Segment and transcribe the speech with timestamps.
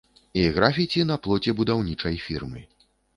[0.39, 2.65] І графіці на плоце будаўнічай фірмы.